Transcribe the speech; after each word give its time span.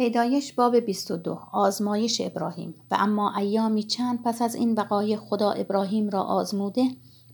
پیدایش 0.00 0.52
باب 0.52 0.76
22 0.76 1.38
آزمایش 1.52 2.20
ابراهیم. 2.20 2.74
و 2.90 2.96
اما 2.98 3.36
ایامی 3.36 3.82
چند 3.82 4.22
پس 4.22 4.42
از 4.42 4.54
این 4.54 4.74
وقایع 4.74 5.16
خدا 5.16 5.50
ابراهیم 5.50 6.10
را 6.10 6.22
آزموده 6.22 6.84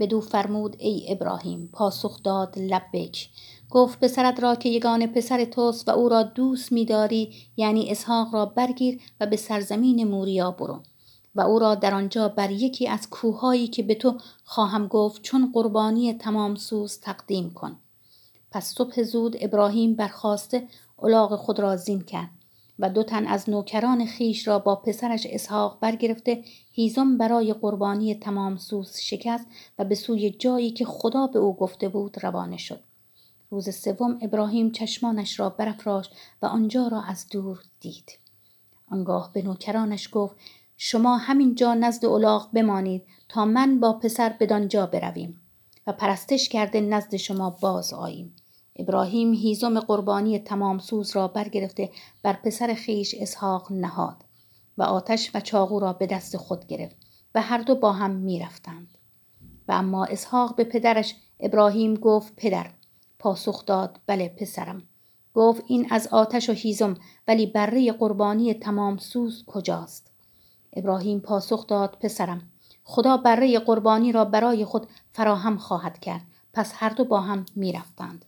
بدو 0.00 0.20
فرمود 0.20 0.76
ای 0.78 1.06
ابراهیم 1.08 1.70
پاسخ 1.72 2.22
داد 2.22 2.58
لبک. 2.58 3.28
گفت 3.70 4.00
پسرت 4.00 4.42
را 4.42 4.54
که 4.54 4.68
یگان 4.68 5.06
پسر 5.06 5.44
توست 5.44 5.88
و 5.88 5.90
او 5.90 6.08
را 6.08 6.22
دوست 6.22 6.72
می‌داری 6.72 7.34
یعنی 7.56 7.90
اسحاق 7.90 8.34
را 8.34 8.46
برگیر 8.46 9.00
و 9.20 9.26
به 9.26 9.36
سرزمین 9.36 10.04
موریا 10.04 10.50
برو. 10.50 10.80
و 11.34 11.40
او 11.40 11.58
را 11.58 11.74
در 11.74 11.94
آنجا 11.94 12.28
بر 12.28 12.50
یکی 12.50 12.88
از 12.88 13.10
کوههایی 13.10 13.68
که 13.68 13.82
به 13.82 13.94
تو 13.94 14.18
خواهم 14.44 14.86
گفت 14.86 15.22
چون 15.22 15.52
قربانی 15.54 16.12
تمام 16.12 16.54
سوز 16.54 16.98
تقدیم 16.98 17.50
کن. 17.50 17.76
پس 18.50 18.74
صبح 18.74 19.02
زود 19.02 19.36
ابراهیم 19.40 19.94
برخواسته 19.94 20.68
الاغ 21.02 21.36
خود 21.36 21.60
را 21.60 21.76
زین 21.76 22.00
کرد. 22.00 22.39
و 22.80 22.90
دو 22.90 23.02
تن 23.02 23.26
از 23.26 23.50
نوکران 23.50 24.06
خیش 24.06 24.48
را 24.48 24.58
با 24.58 24.76
پسرش 24.76 25.26
اسحاق 25.30 25.78
برگرفته 25.80 26.44
هیزم 26.72 27.18
برای 27.18 27.52
قربانی 27.52 28.14
تمام 28.14 28.56
سوز 28.56 28.96
شکست 28.96 29.46
و 29.78 29.84
به 29.84 29.94
سوی 29.94 30.30
جایی 30.30 30.70
که 30.70 30.84
خدا 30.84 31.26
به 31.26 31.38
او 31.38 31.56
گفته 31.56 31.88
بود 31.88 32.24
روانه 32.24 32.56
شد. 32.56 32.80
روز 33.50 33.74
سوم 33.74 34.18
ابراهیم 34.22 34.70
چشمانش 34.70 35.40
را 35.40 35.50
برافراشت 35.50 36.12
و 36.42 36.46
آنجا 36.46 36.88
را 36.88 37.02
از 37.02 37.28
دور 37.28 37.62
دید. 37.80 38.12
آنگاه 38.90 39.30
به 39.32 39.42
نوکرانش 39.42 40.08
گفت 40.12 40.36
شما 40.76 41.16
همین 41.16 41.54
جا 41.54 41.74
نزد 41.74 42.04
الاغ 42.04 42.50
بمانید 42.52 43.02
تا 43.28 43.44
من 43.44 43.80
با 43.80 43.92
پسر 43.92 44.34
بدانجا 44.40 44.86
برویم 44.86 45.40
و 45.86 45.92
پرستش 45.92 46.48
کرده 46.48 46.80
نزد 46.80 47.16
شما 47.16 47.50
باز 47.50 47.92
آییم. 47.92 48.36
ابراهیم 48.80 49.32
هیزم 49.32 49.80
قربانی 49.80 50.38
تمام 50.38 50.78
سوز 50.78 51.16
را 51.16 51.28
برگرفته 51.28 51.90
بر 52.22 52.32
پسر 52.32 52.74
خیش 52.74 53.14
اسحاق 53.18 53.72
نهاد 53.72 54.16
و 54.78 54.82
آتش 54.82 55.30
و 55.34 55.40
چاقو 55.40 55.80
را 55.80 55.92
به 55.92 56.06
دست 56.06 56.36
خود 56.36 56.66
گرفت 56.66 56.96
و 57.34 57.42
هر 57.42 57.58
دو 57.58 57.74
با 57.74 57.92
هم 57.92 58.10
می 58.10 58.38
رفتند. 58.38 58.98
و 59.68 59.72
اما 59.72 60.04
اسحاق 60.04 60.56
به 60.56 60.64
پدرش 60.64 61.14
ابراهیم 61.40 61.94
گفت 61.94 62.36
پدر 62.36 62.70
پاسخ 63.18 63.66
داد 63.66 64.00
بله 64.06 64.28
پسرم 64.28 64.82
گفت 65.34 65.62
این 65.66 65.86
از 65.90 66.06
آتش 66.06 66.50
و 66.50 66.52
هیزم 66.52 66.94
ولی 67.28 67.46
بره 67.46 67.92
قربانی 67.92 68.54
تمام 68.54 68.96
سوز 68.96 69.44
کجاست 69.46 70.12
ابراهیم 70.72 71.20
پاسخ 71.20 71.66
داد 71.66 71.96
پسرم 72.00 72.42
خدا 72.84 73.16
بره 73.16 73.58
قربانی 73.58 74.12
را 74.12 74.24
برای 74.24 74.64
خود 74.64 74.86
فراهم 75.12 75.58
خواهد 75.58 75.98
کرد 75.98 76.22
پس 76.52 76.72
هر 76.74 76.88
دو 76.88 77.04
با 77.04 77.20
هم 77.20 77.46
می 77.56 77.72
رفتند. 77.72 78.24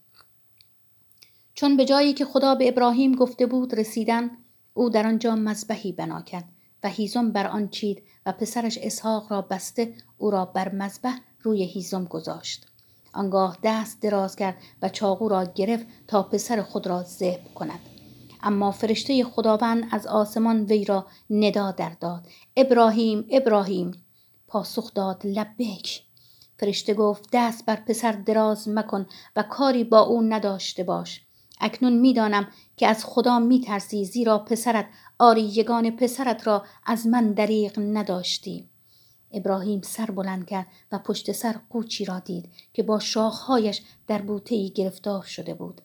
چون 1.63 1.77
به 1.77 1.85
جایی 1.85 2.13
که 2.13 2.25
خدا 2.25 2.55
به 2.55 2.69
ابراهیم 2.69 3.15
گفته 3.15 3.47
بود 3.47 3.75
رسیدن 3.75 4.31
او 4.75 4.91
در 4.91 5.07
آنجا 5.07 5.37
مذبحی 5.37 5.93
بنا 5.93 6.23
کرد 6.23 6.45
و 6.83 6.89
هیزم 6.89 7.33
بر 7.33 7.47
آن 7.47 7.69
چید 7.69 8.03
و 8.27 8.33
پسرش 8.33 8.79
اسحاق 8.83 9.33
را 9.33 9.43
بسته 9.43 9.95
او 10.19 10.31
را 10.31 10.45
بر 10.45 10.75
مذبح 10.75 11.19
روی 11.43 11.65
هیزم 11.65 12.05
گذاشت. 12.05 12.67
آنگاه 13.15 13.59
دست 13.63 14.01
دراز 14.01 14.37
کرد 14.37 14.57
و 14.83 14.89
چاقو 14.89 15.29
را 15.29 15.45
گرفت 15.45 15.87
تا 16.07 16.23
پسر 16.23 16.63
خود 16.63 16.87
را 16.87 17.03
ذبح 17.03 17.55
کند. 17.55 17.81
اما 18.43 18.71
فرشته 18.71 19.25
خداوند 19.25 19.85
از 19.91 20.07
آسمان 20.07 20.65
وی 20.65 20.85
را 20.85 21.07
ندا 21.31 21.71
در 21.71 21.93
داد 22.01 22.27
ابراهیم 22.57 23.27
ابراهیم! 23.31 23.91
پاسخ 24.47 24.95
داد 24.95 25.27
لبیک! 25.27 26.03
فرشته 26.59 26.95
گفت 26.95 27.29
دست 27.33 27.67
بر 27.67 27.77
پسر 27.77 28.13
دراز 28.13 28.69
مکن 28.69 29.07
و 29.37 29.43
کاری 29.43 29.85
با 29.85 30.01
او 30.01 30.23
نداشته 30.23 30.85
باش. 30.85 31.21
اکنون 31.63 31.93
می‌دانم 31.93 32.49
که 32.77 32.87
از 32.87 33.05
خدا 33.05 33.39
میترسی 33.39 34.05
زیرا 34.05 34.39
پسرت 34.39 34.87
آری 35.19 35.43
یگان 35.43 35.91
پسرت 35.91 36.47
را 36.47 36.65
از 36.87 37.07
من 37.07 37.33
دریغ 37.33 37.73
نداشتی. 37.79 38.69
ابراهیم 39.33 39.81
سر 39.83 40.07
بلند 40.07 40.47
کرد 40.47 40.67
و 40.93 40.99
پشت 40.99 41.33
سر 41.33 41.57
قوچی 41.71 42.05
را 42.05 42.19
دید 42.19 42.49
که 42.73 42.83
با 42.83 42.99
شاخهایش 42.99 43.83
در 44.07 44.23
بوته 44.23 44.69
گرفتار 44.69 45.23
شده 45.23 45.55
بود. 45.55 45.81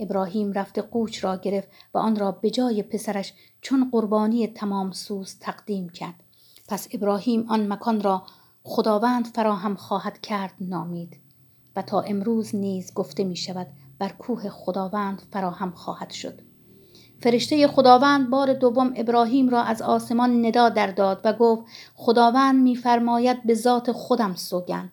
ابراهیم 0.00 0.52
رفته 0.52 0.82
قوچ 0.82 1.24
را 1.24 1.36
گرفت 1.36 1.68
و 1.94 1.98
آن 1.98 2.16
را 2.16 2.32
به 2.32 2.50
جای 2.50 2.82
پسرش 2.82 3.32
چون 3.60 3.90
قربانی 3.90 4.46
تمام 4.46 4.92
سوز 4.92 5.38
تقدیم 5.40 5.88
کرد. 5.88 6.14
پس 6.68 6.88
ابراهیم 6.92 7.46
آن 7.48 7.72
مکان 7.72 8.00
را 8.00 8.22
خداوند 8.62 9.26
فراهم 9.26 9.74
خواهد 9.76 10.20
کرد 10.20 10.54
نامید. 10.60 11.16
و 11.76 11.82
تا 11.82 12.00
امروز 12.00 12.54
نیز 12.54 12.94
گفته 12.94 13.24
می 13.24 13.36
شود 13.36 13.66
بر 13.98 14.08
کوه 14.08 14.48
خداوند 14.48 15.22
فراهم 15.32 15.70
خواهد 15.70 16.10
شد. 16.10 16.40
فرشته 17.20 17.68
خداوند 17.68 18.30
بار 18.30 18.52
دوم 18.52 18.92
ابراهیم 18.96 19.48
را 19.48 19.62
از 19.62 19.82
آسمان 19.82 20.46
ندا 20.46 20.68
در 20.68 20.86
داد 20.86 21.20
و 21.24 21.32
گفت 21.32 21.62
خداوند 21.94 22.62
میفرماید 22.62 23.44
به 23.46 23.54
ذات 23.54 23.92
خودم 23.92 24.34
سوگن 24.34 24.92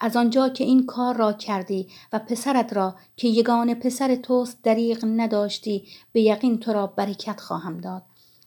از 0.00 0.16
آنجا 0.16 0.48
که 0.48 0.64
این 0.64 0.86
کار 0.86 1.16
را 1.16 1.32
کردی 1.32 1.88
و 2.12 2.18
پسرت 2.18 2.72
را 2.72 2.94
که 3.16 3.28
یگان 3.28 3.74
پسر 3.74 4.14
توست 4.14 4.58
دریغ 4.62 5.04
نداشتی 5.04 5.86
به 6.12 6.20
یقین 6.20 6.58
تو 6.58 6.72
را 6.72 6.86
برکت 6.86 7.40
خواهم 7.40 7.78
داد. 7.78 8.02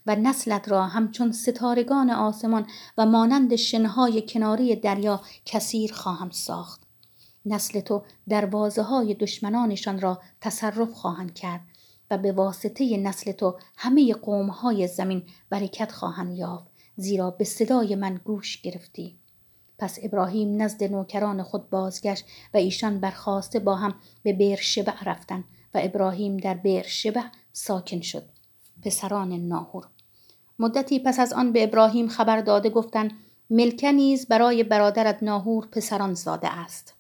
و 0.05 0.15
نسلت 0.15 0.69
را 0.69 0.83
همچون 0.83 1.31
ستارگان 1.31 2.09
آسمان 2.09 2.67
و 2.97 3.05
مانند 3.05 3.55
شنهای 3.55 4.21
کناری 4.21 4.75
دریا 4.75 5.21
کثیر 5.45 5.93
خواهم 5.93 6.29
ساخت. 6.29 6.82
نسل 7.45 7.79
تو 7.79 8.03
دروازه 8.29 8.81
های 8.81 9.13
دشمنانشان 9.13 10.01
را 10.01 10.21
تصرف 10.41 10.91
خواهند 10.91 11.33
کرد 11.33 11.61
و 12.11 12.17
به 12.17 12.31
واسطه 12.31 12.97
نسل 12.97 13.31
تو 13.31 13.57
همه 13.77 14.13
قوم 14.13 14.47
های 14.47 14.87
زمین 14.87 15.23
برکت 15.49 15.91
خواهند 15.91 16.37
یافت 16.37 16.71
زیرا 16.95 17.31
به 17.31 17.43
صدای 17.43 17.95
من 17.95 18.19
گوش 18.23 18.61
گرفتی. 18.61 19.17
پس 19.79 19.99
ابراهیم 20.03 20.61
نزد 20.61 20.83
نوکران 20.83 21.43
خود 21.43 21.69
بازگشت 21.69 22.25
و 22.53 22.57
ایشان 22.57 22.99
برخواسته 22.99 23.59
با 23.59 23.75
هم 23.75 23.95
به 24.23 24.33
بیر 24.33 24.59
شبع 24.59 25.03
رفتن 25.05 25.43
و 25.73 25.79
ابراهیم 25.83 26.37
در 26.37 26.53
بیر 26.53 26.83
شبع 26.83 27.23
ساکن 27.53 28.01
شد. 28.01 28.23
پسران 28.81 29.33
ناهور. 29.33 29.87
مدتی 30.59 30.99
پس 30.99 31.19
از 31.19 31.33
آن 31.33 31.51
به 31.51 31.63
ابراهیم 31.63 32.07
خبر 32.07 32.41
داده 32.41 32.69
گفتند 32.69 33.11
ملکه 33.49 33.91
نیز 33.91 34.27
برای 34.27 34.63
برادرت 34.63 35.23
ناهور 35.23 35.67
پسران 35.67 36.13
زاده 36.13 36.47
است. 36.47 36.93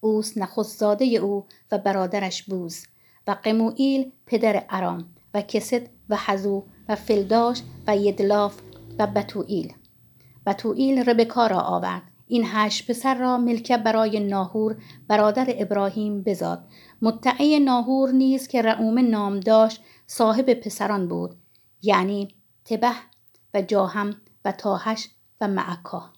اوس 0.00 0.38
نخست 0.38 0.78
زاده 0.78 1.04
او 1.04 1.46
و 1.72 1.78
برادرش 1.78 2.42
بوز 2.42 2.86
و 3.26 3.36
قموئیل 3.42 4.12
پدر 4.26 4.64
ارام 4.70 5.04
و 5.34 5.42
کست 5.42 5.82
و 6.08 6.16
حزو 6.26 6.64
و 6.88 6.96
فلداش 6.96 7.62
و 7.86 7.96
یدلاف 7.96 8.60
و 8.98 9.06
بتوئیل. 9.06 9.72
بتوئیل 10.46 10.98
ربکا 10.98 11.46
را 11.46 11.60
آورد. 11.60 12.02
این 12.26 12.44
هشت 12.46 12.90
پسر 12.90 13.14
را 13.14 13.38
ملکه 13.38 13.76
برای 13.76 14.20
ناهور 14.20 14.76
برادر 15.08 15.54
ابراهیم 15.58 16.22
بزاد. 16.22 16.64
متعه 17.02 17.58
ناهور 17.58 18.10
نیز 18.10 18.48
که 18.48 18.62
رعوم 18.62 18.98
نام 18.98 19.40
داشت 19.40 19.80
صاحب 20.06 20.54
پسران 20.54 21.08
بود 21.08 21.36
یعنی 21.82 22.34
تبه 22.64 22.92
و 23.54 23.62
جاهم 23.62 24.16
و 24.44 24.52
تاهش 24.52 25.08
و 25.40 25.48
معکا. 25.48 26.12